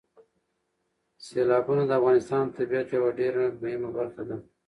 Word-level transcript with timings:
سیلابونه 1.25 1.83
د 1.85 1.91
افغانستان 1.99 2.43
د 2.47 2.51
طبیعت 2.57 2.87
یوه 2.97 3.09
ډېره 3.19 3.43
مهمه 3.61 3.89
برخه 3.97 4.21
ده. 4.29 4.37